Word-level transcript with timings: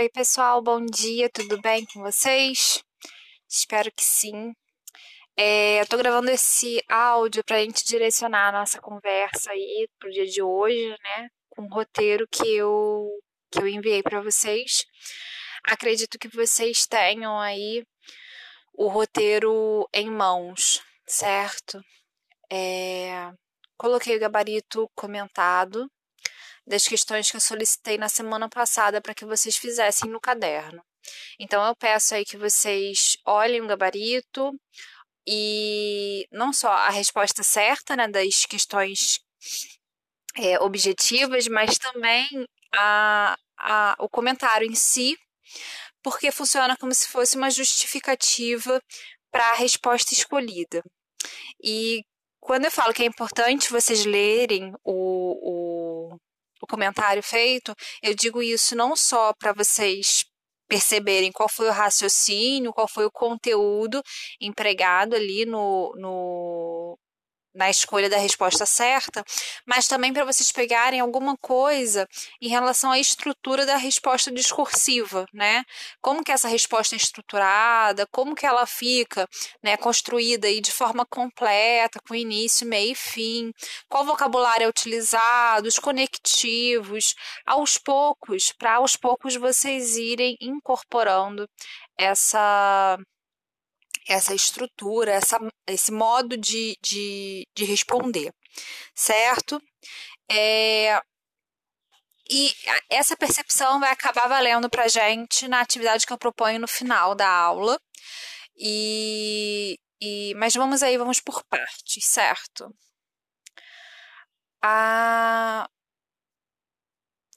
Oi, 0.00 0.08
pessoal, 0.08 0.62
bom 0.62 0.82
dia, 0.86 1.28
tudo 1.28 1.60
bem 1.60 1.84
com 1.84 2.00
vocês? 2.00 2.82
Espero 3.46 3.92
que 3.92 4.02
sim. 4.02 4.54
É, 5.36 5.82
eu 5.82 5.86
tô 5.86 5.98
gravando 5.98 6.30
esse 6.30 6.82
áudio 6.88 7.44
pra 7.44 7.60
gente 7.60 7.84
direcionar 7.84 8.48
a 8.48 8.60
nossa 8.60 8.80
conversa 8.80 9.50
aí 9.52 9.86
pro 9.98 10.10
dia 10.10 10.24
de 10.24 10.40
hoje, 10.40 10.88
né? 10.88 11.28
Com 11.50 11.64
o 11.64 11.68
roteiro 11.68 12.26
que 12.32 12.48
eu, 12.48 13.10
que 13.52 13.60
eu 13.60 13.68
enviei 13.68 14.02
para 14.02 14.22
vocês. 14.22 14.86
Acredito 15.64 16.18
que 16.18 16.28
vocês 16.28 16.86
tenham 16.86 17.38
aí 17.38 17.84
o 18.72 18.88
roteiro 18.88 19.86
em 19.92 20.10
mãos, 20.10 20.80
certo? 21.06 21.78
É, 22.50 23.30
coloquei 23.76 24.16
o 24.16 24.20
gabarito 24.20 24.88
comentado 24.94 25.90
das 26.66 26.86
questões 26.86 27.30
que 27.30 27.36
eu 27.36 27.40
solicitei 27.40 27.98
na 27.98 28.08
semana 28.08 28.48
passada 28.48 29.00
para 29.00 29.14
que 29.14 29.24
vocês 29.24 29.56
fizessem 29.56 30.10
no 30.10 30.20
caderno. 30.20 30.82
Então 31.38 31.66
eu 31.66 31.74
peço 31.74 32.14
aí 32.14 32.24
que 32.24 32.36
vocês 32.36 33.16
olhem 33.24 33.60
o 33.62 33.66
gabarito 33.66 34.52
e 35.26 36.26
não 36.30 36.52
só 36.52 36.70
a 36.70 36.90
resposta 36.90 37.42
certa, 37.42 37.96
né, 37.96 38.08
das 38.08 38.46
questões 38.46 39.20
é, 40.36 40.58
objetivas, 40.60 41.48
mas 41.48 41.78
também 41.78 42.26
a, 42.74 43.36
a, 43.58 43.96
o 43.98 44.08
comentário 44.08 44.66
em 44.66 44.74
si, 44.74 45.16
porque 46.02 46.30
funciona 46.30 46.76
como 46.76 46.94
se 46.94 47.08
fosse 47.08 47.36
uma 47.36 47.50
justificativa 47.50 48.80
para 49.30 49.50
a 49.50 49.54
resposta 49.54 50.14
escolhida. 50.14 50.82
E 51.62 52.02
quando 52.40 52.64
eu 52.64 52.70
falo 52.70 52.94
que 52.94 53.02
é 53.02 53.06
importante 53.06 53.70
vocês 53.70 54.04
lerem 54.04 54.72
o, 54.82 54.92
o, 54.92 55.59
o 56.60 56.66
comentário 56.66 57.22
feito, 57.22 57.74
eu 58.02 58.14
digo 58.14 58.42
isso 58.42 58.76
não 58.76 58.94
só 58.94 59.32
para 59.32 59.52
vocês 59.52 60.24
perceberem 60.68 61.32
qual 61.32 61.48
foi 61.48 61.68
o 61.68 61.72
raciocínio, 61.72 62.72
qual 62.72 62.86
foi 62.86 63.04
o 63.04 63.10
conteúdo 63.10 64.00
empregado 64.40 65.16
ali 65.16 65.44
no, 65.44 65.92
no, 65.96 66.98
na 67.54 67.68
escolha 67.70 68.08
da 68.08 68.18
resposta 68.18 68.64
certa, 68.64 69.24
mas 69.66 69.88
também 69.88 70.12
para 70.12 70.24
vocês 70.24 70.52
pegarem 70.52 71.00
alguma 71.00 71.36
coisa 71.38 72.08
em 72.40 72.48
relação 72.48 72.90
à 72.92 72.98
estrutura 72.98 73.66
da 73.66 73.76
resposta 73.76 74.30
discursiva, 74.30 75.26
né? 75.32 75.64
Como 76.00 76.22
que 76.24 76.32
essa 76.32 76.48
resposta 76.48 76.94
é 76.94 76.98
estruturada, 76.98 78.06
como 78.12 78.34
que 78.34 78.46
ela 78.46 78.66
fica, 78.66 79.28
né, 79.62 79.76
construída 79.76 80.46
aí 80.46 80.60
de 80.60 80.72
forma 80.72 81.04
completa, 81.06 82.00
com 82.06 82.14
início, 82.14 82.66
meio 82.66 82.92
e 82.92 82.94
fim, 82.94 83.52
qual 83.88 84.04
vocabulário 84.04 84.64
é 84.64 84.68
utilizado, 84.68 85.68
os 85.68 85.78
conectivos, 85.78 87.14
aos 87.46 87.78
poucos, 87.78 88.52
para 88.52 88.74
aos 88.74 88.96
poucos 88.96 89.36
vocês 89.36 89.96
irem 89.96 90.36
incorporando 90.40 91.48
essa 91.98 92.98
essa 94.08 94.34
estrutura, 94.34 95.12
essa, 95.12 95.38
esse 95.66 95.92
modo 95.92 96.36
de, 96.36 96.76
de, 96.82 97.46
de 97.54 97.64
responder, 97.64 98.32
certo? 98.94 99.60
É, 100.30 101.00
e 102.30 102.54
essa 102.88 103.16
percepção 103.16 103.80
vai 103.80 103.90
acabar 103.90 104.28
valendo 104.28 104.70
para 104.70 104.86
gente 104.86 105.48
na 105.48 105.60
atividade 105.60 106.06
que 106.06 106.12
eu 106.12 106.18
proponho 106.18 106.60
no 106.60 106.68
final 106.68 107.12
da 107.14 107.28
aula. 107.28 107.80
E, 108.56 109.76
e, 110.00 110.34
mas 110.36 110.54
vamos 110.54 110.82
aí, 110.82 110.96
vamos 110.96 111.20
por 111.20 111.42
partes, 111.44 112.04
certo? 112.04 112.72
A, 114.62 115.68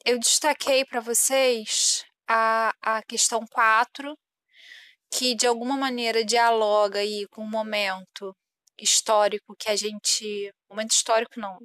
eu 0.05 0.19
destaquei 0.19 0.85
para 0.85 0.99
vocês 0.99 2.05
a, 2.27 2.73
a 2.81 3.01
questão 3.03 3.45
4 3.47 4.15
que 5.13 5.35
de 5.35 5.45
alguma 5.45 5.77
maneira 5.77 6.25
dialoga 6.25 6.99
aí 6.99 7.27
com 7.29 7.43
o 7.43 7.49
momento 7.49 8.35
histórico 8.79 9.55
que 9.57 9.69
a 9.69 9.75
gente. 9.75 10.51
Momento 10.69 10.91
histórico 10.91 11.39
não. 11.39 11.57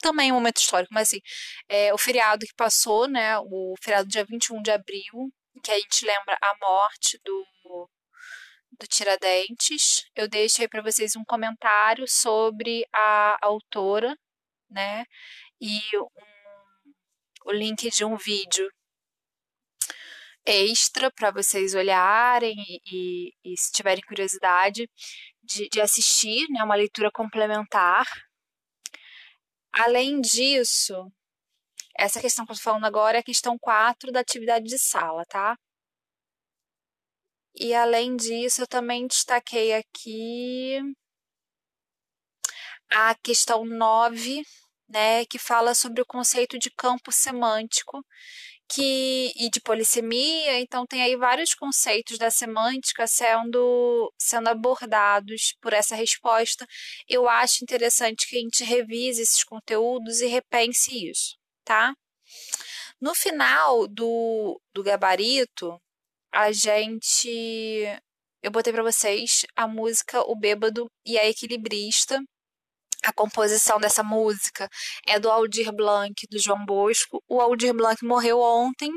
Também 0.00 0.32
um 0.32 0.36
momento 0.36 0.58
histórico, 0.58 0.92
mas 0.92 1.08
assim, 1.08 1.20
é, 1.68 1.94
o 1.94 1.98
feriado 1.98 2.44
que 2.44 2.54
passou, 2.56 3.06
né? 3.08 3.38
O 3.38 3.74
feriado 3.80 4.08
dia 4.08 4.24
21 4.24 4.60
de 4.62 4.72
abril, 4.72 5.30
que 5.62 5.70
a 5.70 5.76
gente 5.78 6.04
lembra 6.04 6.36
a 6.42 6.52
morte 6.60 7.18
do, 7.24 7.46
do 8.72 8.86
Tiradentes. 8.88 10.04
Eu 10.16 10.28
deixo 10.28 10.60
aí 10.60 10.68
para 10.68 10.82
vocês 10.82 11.14
um 11.16 11.24
comentário 11.24 12.04
sobre 12.08 12.84
a 12.92 13.38
autora, 13.40 14.16
né? 14.68 15.04
E 15.60 15.80
um, 15.96 16.92
o 17.46 17.52
link 17.52 17.88
de 17.90 18.04
um 18.04 18.16
vídeo 18.16 18.68
extra 20.46 21.10
para 21.10 21.30
vocês 21.30 21.74
olharem 21.74 22.56
e, 22.58 22.80
e, 22.86 23.52
e, 23.52 23.56
se 23.56 23.72
tiverem 23.72 24.02
curiosidade 24.02 24.88
de, 25.42 25.68
de 25.68 25.80
assistir, 25.80 26.46
né, 26.50 26.62
uma 26.64 26.74
leitura 26.74 27.10
complementar. 27.12 28.06
Além 29.72 30.20
disso, 30.20 31.10
essa 31.96 32.20
questão 32.20 32.44
que 32.44 32.52
eu 32.52 32.54
estou 32.54 32.72
falando 32.72 32.86
agora 32.86 33.18
é 33.18 33.20
a 33.20 33.24
questão 33.24 33.58
4 33.58 34.12
da 34.12 34.20
atividade 34.20 34.66
de 34.66 34.78
sala, 34.78 35.24
tá? 35.26 35.56
E 37.54 37.74
além 37.74 38.16
disso, 38.16 38.62
eu 38.62 38.66
também 38.66 39.06
destaquei 39.06 39.74
aqui 39.74 40.78
a 42.90 43.14
questão 43.16 43.64
9, 43.64 44.42
né, 44.88 45.24
que 45.26 45.38
fala 45.38 45.74
sobre 45.74 46.02
o 46.02 46.06
conceito 46.06 46.58
de 46.58 46.70
campo 46.70 47.12
semântico, 47.12 48.04
que 48.70 49.32
e 49.36 49.50
de 49.50 49.60
polissemia, 49.60 50.60
então 50.60 50.86
tem 50.86 51.02
aí 51.02 51.16
vários 51.16 51.54
conceitos 51.54 52.18
da 52.18 52.30
semântica 52.30 53.06
sendo 53.06 54.12
sendo 54.18 54.48
abordados 54.48 55.56
por 55.60 55.72
essa 55.72 55.96
resposta. 55.96 56.66
Eu 57.08 57.28
acho 57.28 57.64
interessante 57.64 58.28
que 58.28 58.36
a 58.36 58.40
gente 58.40 58.64
revise 58.64 59.22
esses 59.22 59.42
conteúdos 59.44 60.20
e 60.20 60.26
repense 60.26 61.10
isso, 61.10 61.36
tá? 61.64 61.92
No 63.00 63.14
final 63.14 63.88
do, 63.88 64.60
do 64.74 64.82
gabarito, 64.82 65.80
a 66.32 66.52
gente 66.52 67.28
eu 68.42 68.50
botei 68.50 68.72
para 68.72 68.82
vocês 68.82 69.44
a 69.56 69.66
música 69.68 70.22
O 70.22 70.34
Bêbado 70.36 70.86
e 71.04 71.18
a 71.18 71.28
Equilibrista, 71.28 72.18
a 73.04 73.12
composição 73.12 73.78
dessa 73.78 74.02
música 74.02 74.68
é 75.06 75.18
do 75.18 75.30
Aldir 75.30 75.72
Blanc, 75.72 76.14
do 76.30 76.38
João 76.38 76.64
Bosco. 76.64 77.22
O 77.28 77.40
Aldir 77.40 77.74
Blanc 77.74 78.04
morreu 78.04 78.40
ontem 78.40 78.90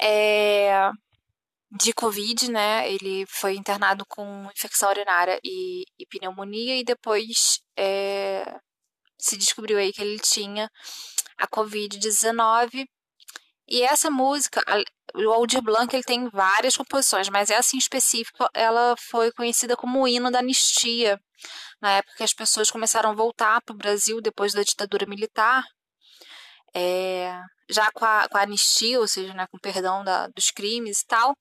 é, 0.00 0.90
de 1.70 1.92
Covid, 1.92 2.50
né? 2.50 2.90
Ele 2.90 3.24
foi 3.28 3.54
internado 3.54 4.04
com 4.08 4.48
infecção 4.54 4.90
urinária 4.90 5.38
e, 5.44 5.84
e 5.98 6.06
pneumonia 6.06 6.76
e 6.78 6.84
depois 6.84 7.60
é, 7.76 8.44
se 9.18 9.36
descobriu 9.36 9.78
aí 9.78 9.92
que 9.92 10.02
ele 10.02 10.18
tinha 10.18 10.68
a 11.38 11.46
Covid-19. 11.46 12.86
E 13.68 13.82
essa 13.82 14.10
música, 14.10 14.60
o 15.14 15.30
Aldir 15.30 15.62
Blanc 15.62 15.94
ele 15.94 16.02
tem 16.02 16.28
várias 16.28 16.76
composições, 16.76 17.28
mas 17.28 17.50
essa 17.50 17.76
em 17.76 17.78
específico 17.78 18.48
ela 18.52 18.96
foi 18.98 19.30
conhecida 19.32 19.76
como 19.76 20.02
o 20.02 20.08
hino 20.08 20.30
da 20.30 20.40
anistia, 20.40 21.20
na 21.80 21.92
época 21.98 22.16
que 22.16 22.22
as 22.24 22.32
pessoas 22.32 22.70
começaram 22.70 23.10
a 23.10 23.14
voltar 23.14 23.60
para 23.62 23.74
o 23.74 23.78
Brasil 23.78 24.20
depois 24.20 24.52
da 24.52 24.62
ditadura 24.62 25.06
militar, 25.06 25.64
é, 26.74 27.32
já 27.68 27.90
com 27.92 28.04
a, 28.04 28.28
com 28.28 28.38
a, 28.38 28.42
anistia, 28.42 29.00
ou 29.00 29.08
seja, 29.08 29.34
né, 29.34 29.46
com 29.50 29.56
o 29.56 29.60
perdão 29.60 30.04
da, 30.04 30.28
dos 30.28 30.50
crimes 30.50 31.00
e 31.00 31.06
tal, 31.06 31.36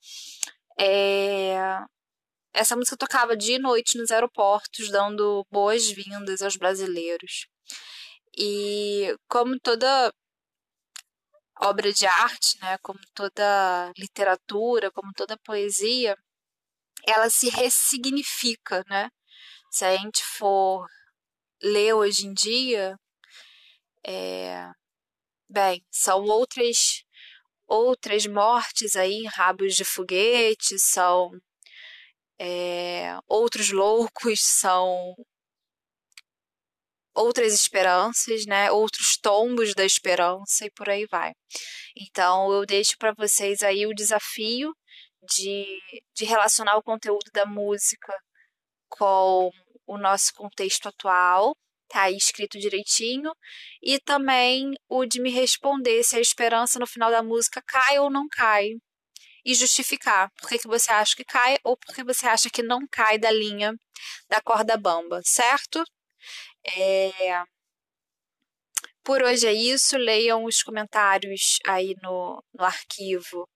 é, 0.79 1.57
essa 2.53 2.75
música 2.75 2.97
tocava 2.97 3.37
dia 3.37 3.57
e 3.57 3.59
noite 3.59 3.97
nos 3.97 4.11
aeroportos, 4.11 4.89
dando 4.89 5.45
boas-vindas 5.51 6.41
aos 6.41 6.55
brasileiros. 6.55 7.47
E 8.37 9.15
como 9.27 9.59
toda 9.59 10.13
obra 11.61 11.91
de 11.91 12.05
arte, 12.05 12.57
né, 12.61 12.77
como 12.81 12.99
toda 13.13 13.91
literatura, 13.97 14.91
como 14.91 15.11
toda 15.13 15.37
poesia, 15.37 16.15
ela 17.05 17.29
se 17.29 17.49
ressignifica, 17.49 18.83
né? 18.89 19.09
Se 19.71 19.85
a 19.85 19.95
gente 19.95 20.23
for 20.23 20.87
ler 21.61 21.93
hoje 21.93 22.25
em 22.25 22.33
dia, 22.33 22.95
é, 24.05 24.69
bem, 25.49 25.83
são 25.91 26.23
outras 26.23 27.03
outras 27.67 28.25
mortes 28.25 28.95
aí 28.95 29.25
rabos 29.27 29.75
de 29.75 29.85
foguete, 29.85 30.79
são 30.79 31.29
é, 32.39 33.15
outros 33.27 33.71
loucos, 33.71 34.41
são 34.41 35.15
outras 37.13 37.53
esperanças, 37.53 38.45
né? 38.47 38.71
Outros 38.71 39.17
tombos 39.21 39.75
da 39.75 39.85
esperança 39.85 40.65
e 40.65 40.71
por 40.71 40.89
aí 40.89 41.05
vai. 41.11 41.33
Então 41.95 42.51
eu 42.51 42.65
deixo 42.65 42.97
para 42.97 43.13
vocês 43.17 43.61
aí 43.61 43.85
o 43.85 43.93
desafio 43.93 44.73
de, 45.35 45.65
de 46.15 46.25
relacionar 46.25 46.77
o 46.77 46.83
conteúdo 46.83 47.29
da 47.33 47.45
música 47.45 48.13
com 48.89 49.51
o 49.87 49.97
nosso 49.97 50.33
contexto 50.33 50.89
atual, 50.89 51.55
tá 51.87 52.03
aí 52.03 52.17
escrito 52.17 52.59
direitinho, 52.59 53.31
e 53.81 53.99
também 53.99 54.73
o 54.87 55.05
de 55.05 55.21
me 55.21 55.31
responder 55.31 56.03
se 56.03 56.15
a 56.17 56.21
esperança 56.21 56.79
no 56.79 56.87
final 56.87 57.11
da 57.11 57.23
música 57.23 57.61
cai 57.65 57.99
ou 57.99 58.09
não 58.09 58.27
cai, 58.29 58.71
e 59.45 59.53
justificar 59.55 60.29
por 60.39 60.49
que, 60.49 60.59
que 60.59 60.67
você 60.67 60.91
acha 60.91 61.15
que 61.15 61.23
cai 61.23 61.57
ou 61.63 61.77
por 61.77 61.95
que 61.95 62.03
você 62.03 62.27
acha 62.27 62.49
que 62.49 62.61
não 62.61 62.81
cai 62.91 63.17
da 63.17 63.31
linha 63.31 63.73
da 64.29 64.41
corda 64.41 64.77
bamba, 64.77 65.21
certo? 65.23 65.83
É... 66.65 67.43
Por 69.03 69.23
hoje 69.23 69.47
é 69.47 69.53
isso. 69.53 69.97
Leiam 69.97 70.45
os 70.45 70.61
comentários 70.61 71.57
aí 71.67 71.95
no, 72.03 72.43
no 72.53 72.63
arquivo 72.63 73.47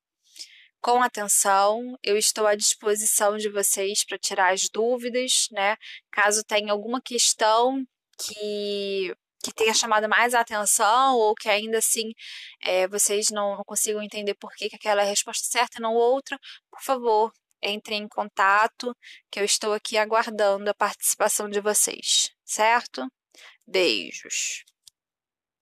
com 0.83 1.01
atenção. 1.01 1.97
Eu 2.03 2.17
estou 2.17 2.45
à 2.45 2.55
disposição 2.55 3.37
de 3.37 3.49
vocês 3.49 4.03
para 4.05 4.17
tirar 4.19 4.53
as 4.53 4.69
dúvidas, 4.71 5.47
né? 5.51 5.77
Caso 6.11 6.43
tenha 6.43 6.71
alguma 6.73 7.01
questão 7.01 7.83
que 8.19 9.15
que 9.43 9.53
tenha 9.53 9.73
chamado 9.73 10.07
mais 10.07 10.33
a 10.33 10.39
atenção 10.39 11.17
ou 11.17 11.35
que 11.35 11.49
ainda 11.49 11.77
assim 11.77 12.13
é, 12.61 12.87
vocês 12.87 13.27
não, 13.29 13.57
não, 13.57 13.63
consigam 13.65 14.01
entender 14.01 14.35
por 14.35 14.53
que, 14.55 14.69
que 14.69 14.75
aquela 14.77 15.01
é 15.01 15.05
a 15.05 15.09
resposta 15.09 15.45
certa 15.45 15.79
e 15.79 15.81
não 15.81 15.93
outra, 15.93 16.39
por 16.71 16.81
favor, 16.81 17.29
entrem 17.61 18.03
em 18.03 18.07
contato, 18.07 18.95
que 19.29 19.41
eu 19.41 19.43
estou 19.43 19.73
aqui 19.73 19.97
aguardando 19.97 20.69
a 20.69 20.73
participação 20.73 21.49
de 21.49 21.59
vocês, 21.59 22.31
certo? 22.45 23.05
Beijos. 23.67 24.63